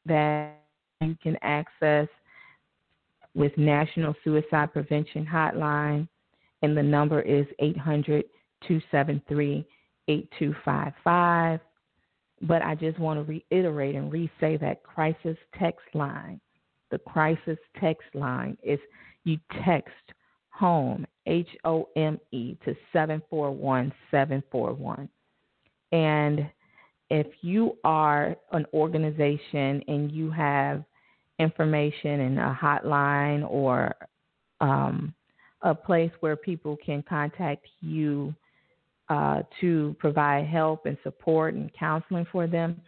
[0.05, 0.61] That
[1.01, 2.07] you can access
[3.37, 6.07] with National Suicide Prevention Hotline,
[6.63, 8.25] and the number is 800
[8.67, 9.63] 273
[10.07, 11.59] 8255.
[12.41, 16.41] But I just want to reiterate and re say that crisis text line.
[16.89, 18.79] The crisis text line is
[19.23, 19.93] you text
[20.49, 25.07] home, H O M E, to 741 741.
[25.91, 26.49] And
[27.11, 30.83] if you are an organization and you have
[31.39, 33.95] information and a hotline or
[34.61, 35.13] um,
[35.61, 38.33] a place where people can contact you
[39.09, 42.79] uh, to provide help and support and counseling for them,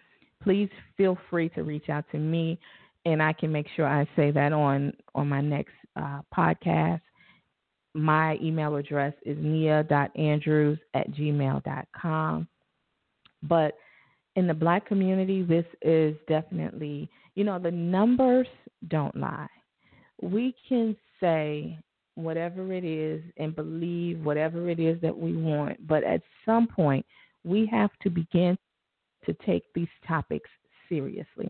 [0.44, 2.60] please feel free to reach out to me,
[3.06, 7.02] and I can make sure I say that on on my next uh, podcast.
[7.94, 12.48] My email address is nia.andrews at gmail.com.
[13.44, 13.74] But
[14.36, 17.10] in the black community, this is definitely,
[17.40, 18.48] you know, the numbers
[18.90, 19.48] don't lie.
[20.22, 21.80] We can say
[22.16, 25.88] whatever it is and believe whatever it is that we want.
[25.88, 27.06] But at some point,
[27.46, 28.58] we have to begin
[29.26, 30.50] to take these topics
[30.90, 31.50] seriously.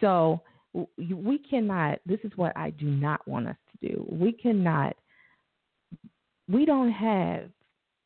[0.00, 0.40] So
[0.72, 4.06] we cannot, this is what I do not want us to do.
[4.10, 4.96] We cannot,
[6.48, 7.50] we don't have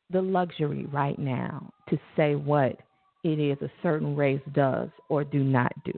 [0.09, 2.81] the luxury right now to say what
[3.23, 5.97] it is a certain race does or do not do.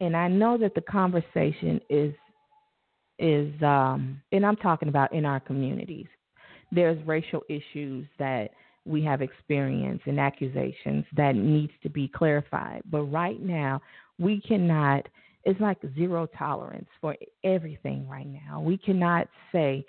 [0.00, 2.14] And I know that the conversation is
[3.18, 6.06] is, um, and I'm talking about in our communities,
[6.70, 8.50] there's racial issues that
[8.84, 12.82] we have experienced and accusations that needs to be clarified.
[12.90, 13.80] But right now,
[14.18, 15.08] we cannot.
[15.44, 18.60] It's like zero tolerance for everything right now.
[18.60, 19.84] We cannot say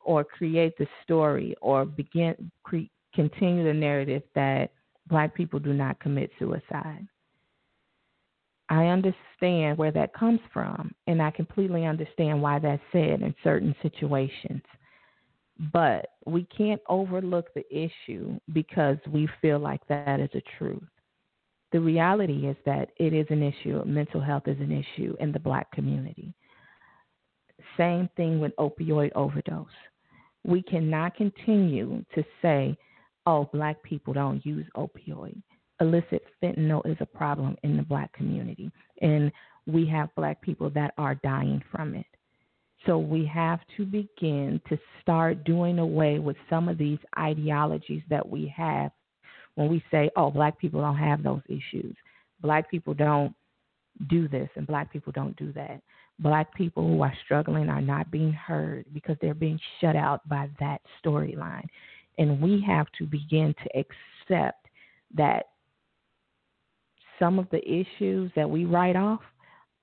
[0.00, 4.70] or create the story or begin cre- continue the narrative that
[5.08, 7.06] black people do not commit suicide.
[8.74, 13.72] I understand where that comes from, and I completely understand why that's said in certain
[13.82, 14.62] situations.
[15.72, 20.82] But we can't overlook the issue because we feel like that is a truth.
[21.70, 25.38] The reality is that it is an issue, mental health is an issue in the
[25.38, 26.34] black community.
[27.76, 29.68] Same thing with opioid overdose.
[30.42, 32.76] We cannot continue to say,
[33.24, 35.42] oh, black people don't use opioids
[35.80, 39.30] illicit fentanyl is a problem in the black community, and
[39.66, 42.06] we have black people that are dying from it.
[42.86, 48.28] So we have to begin to start doing away with some of these ideologies that
[48.28, 48.90] we have
[49.54, 51.96] when we say, oh, black people don't have those issues.
[52.42, 53.34] Black people don't
[54.08, 55.80] do this and black people don't do that.
[56.18, 60.48] Black people who are struggling are not being heard because they're being shut out by
[60.60, 61.66] that storyline.
[62.18, 64.66] And we have to begin to accept
[65.16, 65.46] that
[67.18, 69.20] some of the issues that we write off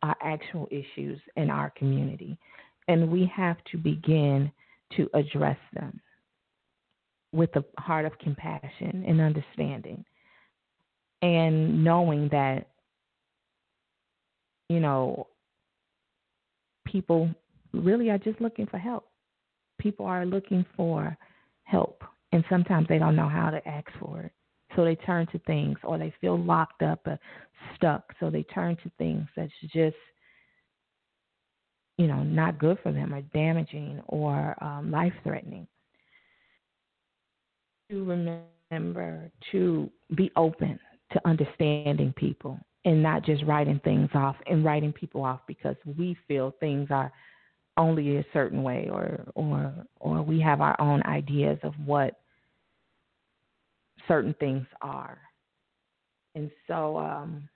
[0.04, 2.38] are actual issues in our community.
[2.88, 4.52] And we have to begin
[4.98, 6.00] to address them
[7.32, 10.04] with a heart of compassion and understanding.
[11.22, 12.68] And knowing that,
[14.70, 15.28] you know,
[16.86, 17.30] people
[17.74, 19.08] really are just looking for help.
[19.80, 21.18] People are looking for
[21.64, 24.32] help, and sometimes they don't know how to ask for it.
[24.76, 27.20] So they turn to things, or they feel locked up or
[27.76, 28.14] stuck.
[28.20, 29.96] So they turn to things that's just,
[31.98, 35.68] you know, not good for them, or damaging, or um, life threatening.
[37.90, 40.80] To remember to be open
[41.12, 46.18] to understanding people and not just writing things off and writing people off because we
[46.28, 47.12] feel things are
[47.78, 52.21] only a certain way or or or we have our own ideas of what
[54.08, 55.20] certain things are.
[56.36, 57.48] And so um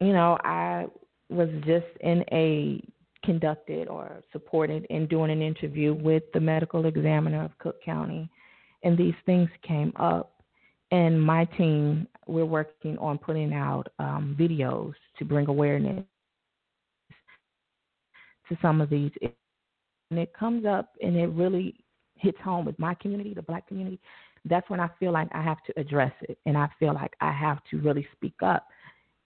[0.00, 0.86] you know, I
[1.30, 2.82] was just in a
[3.24, 8.30] conducted or supported in doing an interview with the medical examiner of Cook County
[8.84, 10.42] and these things came up
[10.92, 16.04] and my team we're working on putting out um, videos to bring awareness
[18.48, 21.74] to some of these and it comes up and it really
[22.14, 23.98] hits home with my community the black community
[24.48, 27.32] that's when i feel like i have to address it and i feel like i
[27.32, 28.66] have to really speak up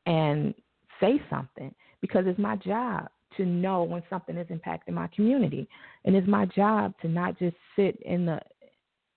[0.07, 0.55] and
[1.01, 5.69] say something because it's my job to know when something is impacting my community
[6.05, 8.41] and it's my job to not just sit in the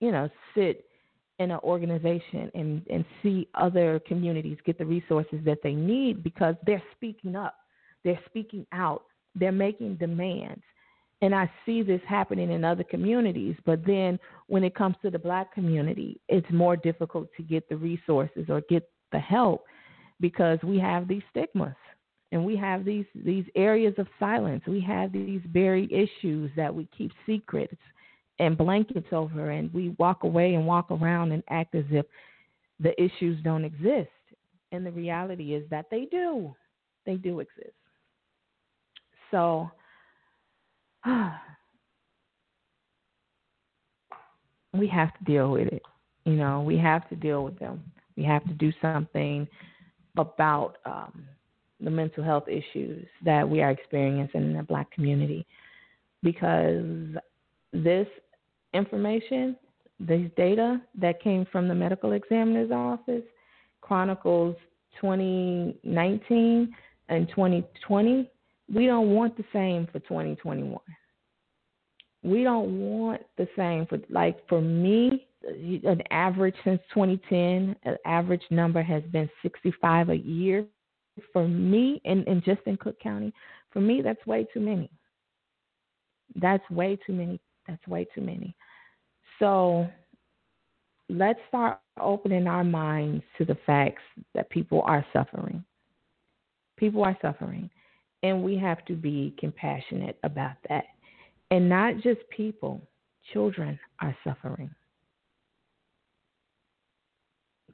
[0.00, 0.84] you know sit
[1.38, 6.54] in an organization and, and see other communities get the resources that they need because
[6.64, 7.56] they're speaking up,
[8.04, 9.02] they're speaking out,
[9.34, 10.62] they're making demands.
[11.22, 15.18] And I see this happening in other communities, but then when it comes to the
[15.18, 19.64] black community, it's more difficult to get the resources or get the help
[20.20, 21.76] because we have these stigmas
[22.32, 24.62] and we have these these areas of silence.
[24.66, 27.76] We have these buried issues that we keep secrets
[28.40, 32.06] and blankets over and we walk away and walk around and act as if
[32.80, 34.10] the issues don't exist.
[34.72, 36.54] And the reality is that they do.
[37.06, 37.76] They do exist.
[39.30, 39.70] So
[44.72, 45.82] we have to deal with it.
[46.24, 47.82] You know, we have to deal with them.
[48.16, 49.46] We have to do something
[50.16, 51.24] about um,
[51.80, 55.46] the mental health issues that we are experiencing in the black community
[56.22, 56.84] because
[57.72, 58.06] this
[58.72, 59.56] information,
[60.00, 63.24] this data that came from the medical examiner's office,
[63.80, 64.56] chronicles
[65.00, 66.74] 2019
[67.08, 68.30] and 2020.
[68.72, 70.78] We don't want the same for 2021.
[72.22, 77.96] We don't want the same for, like, for me, uh, an average since 2010, an
[78.06, 80.66] average number has been 65 a year.
[81.32, 83.32] For me, and, and just in Cook County,
[83.70, 84.90] for me, that's way too many.
[86.34, 87.40] That's way too many.
[87.68, 88.56] That's way too many.
[89.38, 89.86] So
[91.08, 94.02] let's start opening our minds to the facts
[94.34, 95.64] that people are suffering.
[96.76, 97.70] People are suffering,
[98.24, 100.86] and we have to be compassionate about that.
[101.50, 102.80] And not just people,
[103.34, 104.70] children are suffering.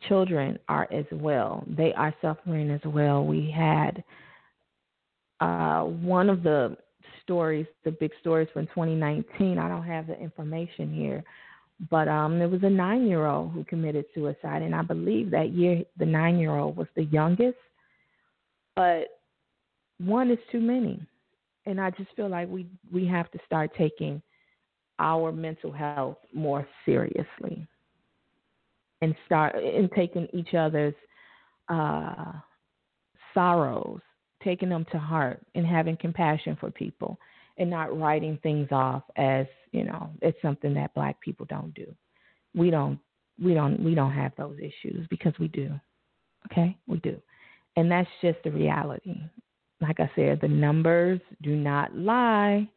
[0.09, 1.65] Children are as well.
[1.69, 3.25] They are suffering as well.
[3.25, 4.03] We had
[5.41, 6.77] uh, one of the
[7.23, 9.57] stories, the big stories from 2019.
[9.57, 11.23] I don't have the information here,
[11.91, 15.53] but um, there was a nine year old who committed suicide, and I believe that
[15.53, 17.59] year the nine year old was the youngest.
[18.75, 19.20] But
[20.05, 21.01] one is too many,
[21.67, 24.23] and I just feel like we we have to start taking
[24.99, 27.67] our mental health more seriously,
[29.03, 30.95] and start and taking each other's
[31.69, 32.33] uh,
[33.35, 34.01] sorrows,
[34.43, 37.19] taking them to heart, and having compassion for people
[37.59, 41.95] and not writing things off as you know it's something that black people don't do.
[42.55, 42.99] We don't
[43.43, 45.79] we don't we don't have those issues because we do.
[46.51, 46.77] Okay?
[46.87, 47.21] We do.
[47.77, 49.21] And that's just the reality
[49.81, 52.69] like i said the numbers do not lie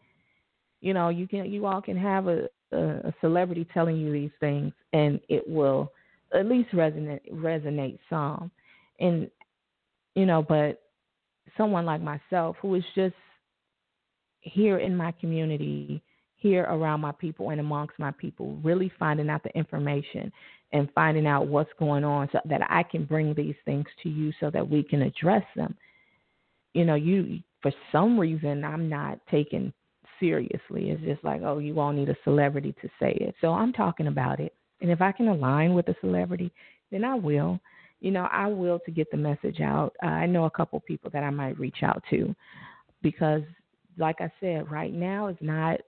[0.82, 4.74] you know you can you all can have a a, celebrity telling you these things
[4.94, 5.92] and it will
[6.34, 8.50] at least resonate resonate some
[9.00, 9.30] and
[10.16, 10.82] you know but
[11.58, 13.14] someone like myself who is just
[14.44, 16.02] here in my community,
[16.36, 20.32] here around my people and amongst my people, really finding out the information
[20.74, 24.34] and finding out what's going on so that I can bring these things to you
[24.40, 25.76] so that we can address them.
[26.74, 29.74] You know, you for some reason I'm not taken
[30.20, 30.90] seriously.
[30.90, 33.36] It's just like, oh, you all need a celebrity to say it.
[33.42, 34.54] So I'm talking about it.
[34.82, 36.52] And if I can align with a celebrity,
[36.92, 37.60] then I will.
[38.00, 39.94] You know, I will to get the message out.
[40.04, 42.36] Uh, I know a couple people that I might reach out to
[43.02, 43.44] because
[43.98, 45.80] like I said, right now is not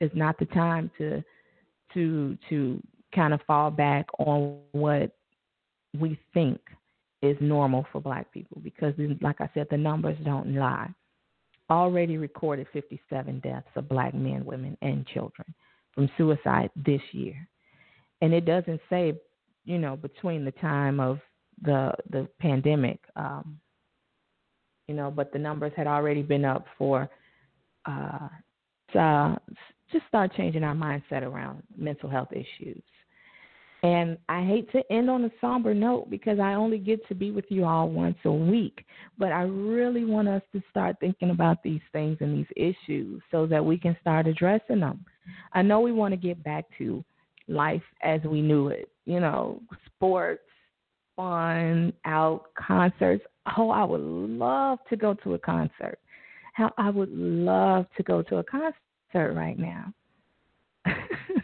[0.00, 1.22] is not the time to
[1.94, 2.82] to to
[3.14, 5.16] kind of fall back on what
[5.98, 6.60] we think
[7.24, 10.90] is normal for black people because like I said the numbers don't lie.
[11.70, 15.54] already recorded 57 deaths of black men, women, and children
[15.94, 17.36] from suicide this year.
[18.20, 19.14] And it doesn't say,
[19.64, 21.20] you know, between the time of
[21.62, 23.60] the the pandemic, um,
[24.88, 27.08] you know, but the numbers had already been up for
[27.86, 28.28] uh,
[28.98, 29.36] uh,
[29.92, 32.82] just start changing our mindset around mental health issues.
[33.84, 37.30] And I hate to end on a somber note because I only get to be
[37.30, 38.82] with you all once a week.
[39.18, 43.44] But I really want us to start thinking about these things and these issues so
[43.44, 45.04] that we can start addressing them.
[45.52, 47.04] I know we want to get back to
[47.46, 50.48] life as we knew it, you know, sports,
[51.14, 53.22] fun, out, concerts.
[53.58, 55.98] Oh, I would love to go to a concert.
[56.54, 59.92] How I would love to go to a concert right now.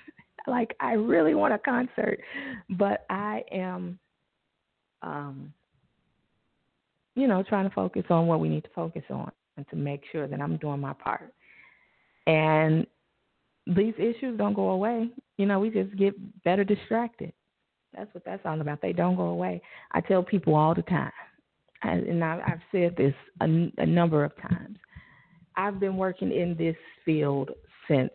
[0.51, 2.21] like I really want a concert,
[2.71, 3.99] but I am
[5.03, 5.53] um
[7.15, 10.03] you know, trying to focus on what we need to focus on and to make
[10.13, 11.33] sure that I'm doing my part.
[12.27, 12.87] And
[13.67, 15.11] these issues don't go away.
[15.37, 17.33] You know, we just get better distracted.
[17.95, 18.81] That's what that's all about.
[18.81, 19.61] They don't go away.
[19.93, 21.13] I tell people all the time,
[21.83, 23.47] and I've said this a,
[23.79, 24.79] a number of times.
[25.57, 27.51] I've been working in this field
[27.89, 28.13] since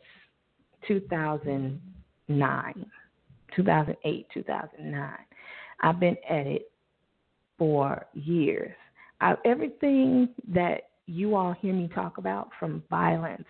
[0.88, 1.82] 2000
[2.28, 2.86] 2009,
[3.56, 5.10] 2008, 2009.
[5.82, 6.72] I've been at it
[7.58, 8.74] for years.
[9.22, 13.46] I, everything that you all hear me talk about, from violence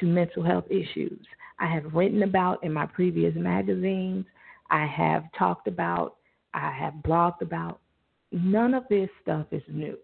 [0.00, 1.24] to mental health issues,
[1.58, 4.26] I have written about in my previous magazines.
[4.70, 6.16] I have talked about,
[6.54, 7.80] I have blogged about.
[8.32, 9.96] None of this stuff is new.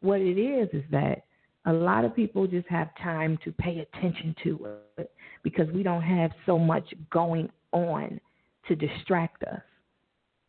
[0.00, 1.24] What it is is that
[1.66, 5.10] a lot of people just have time to pay attention to it
[5.42, 8.20] because we don't have so much going on
[8.68, 9.60] to distract us.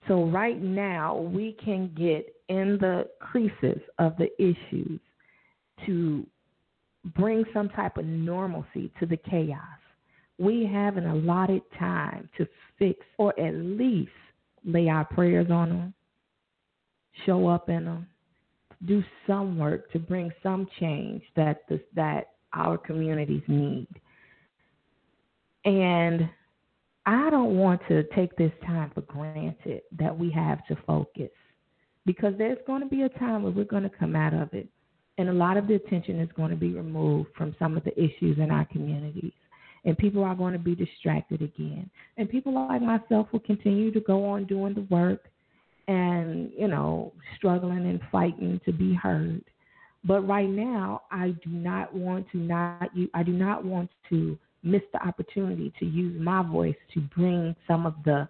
[0.07, 4.99] So, right now, we can get in the creases of the issues
[5.85, 6.25] to
[7.15, 9.59] bring some type of normalcy to the chaos.
[10.37, 12.47] We have an allotted time to
[12.77, 14.11] fix or at least
[14.63, 15.93] lay our prayers on them,
[17.25, 18.07] show up in them,
[18.85, 21.63] do some work to bring some change that
[21.95, 23.87] that our communities need.
[25.65, 26.29] And
[27.05, 31.29] I don't want to take this time for granted that we have to focus
[32.05, 34.67] because there's going to be a time where we're going to come out of it
[35.17, 37.93] and a lot of the attention is going to be removed from some of the
[37.99, 39.33] issues in our communities
[39.85, 43.99] and people are going to be distracted again and people like myself will continue to
[43.99, 45.29] go on doing the work
[45.87, 49.43] and you know struggling and fighting to be heard.
[50.03, 54.81] But right now i do not want to not i do not want to miss
[54.91, 58.27] the opportunity to use my voice to bring some of the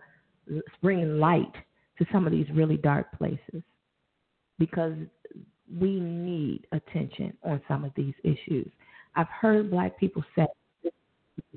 [0.82, 1.54] bring light
[1.98, 3.64] to some of these really dark places.
[4.60, 4.94] Because
[5.80, 8.70] we need attention on some of these issues.
[9.16, 10.46] I've heard black people say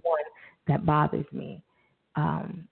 [0.02, 0.20] one
[0.66, 1.62] that bothers me.
[2.16, 2.66] Um,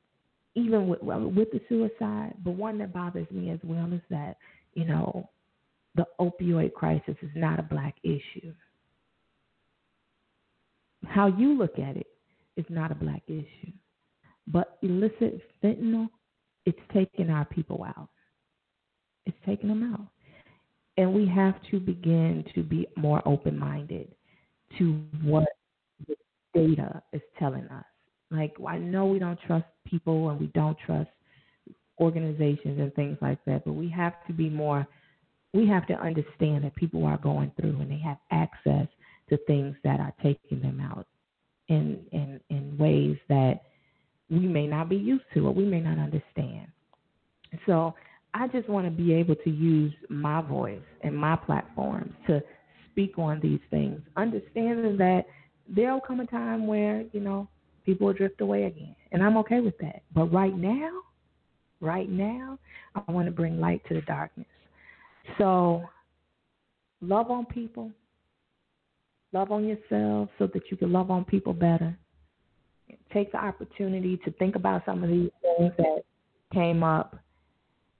[0.56, 4.38] even with with the suicide, but one that bothers me as well is that
[4.74, 5.28] you know
[5.94, 8.52] the opioid crisis is not a black issue.
[11.06, 12.08] How you look at it
[12.56, 13.72] is not a black issue,
[14.48, 16.08] but illicit fentanyl,
[16.64, 18.08] it's taking our people out.
[19.26, 20.08] It's taking them out,
[20.96, 24.08] and we have to begin to be more open-minded
[24.78, 25.48] to what
[26.08, 26.16] the
[26.54, 27.84] data is telling us.
[28.30, 31.10] Like I know we don't trust people and we don't trust
[32.00, 34.86] organizations and things like that, but we have to be more
[35.54, 38.86] we have to understand that people are going through and they have access
[39.30, 41.06] to things that are taking them out
[41.68, 43.62] in in in ways that
[44.28, 46.66] we may not be used to or we may not understand.
[47.64, 47.94] So
[48.34, 52.42] I just want to be able to use my voice and my platforms to
[52.90, 55.26] speak on these things, understanding that
[55.68, 57.48] there'll come a time where, you know,
[57.86, 58.94] people will drift away again.
[59.12, 60.02] And I'm okay with that.
[60.12, 60.90] But right now,
[61.80, 62.58] right now,
[62.94, 64.46] I want to bring light to the darkness.
[65.38, 65.84] So
[67.00, 67.90] love on people,
[69.32, 71.96] love on yourself so that you can love on people better.
[73.12, 76.02] Take the opportunity to think about some of these things that
[76.52, 77.16] came up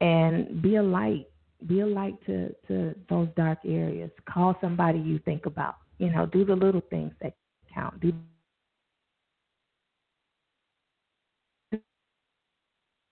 [0.00, 1.28] and be a light.
[1.66, 4.10] Be a light to, to those dark areas.
[4.28, 5.76] Call somebody you think about.
[5.98, 7.34] You know, do the little things that
[7.72, 7.98] count.
[8.00, 8.12] Do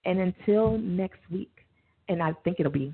[0.05, 1.51] And until next week,
[2.09, 2.93] and I think it'll be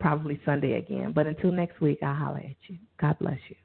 [0.00, 2.78] probably Sunday again, but until next week, I'll holler at you.
[3.00, 3.56] God bless you.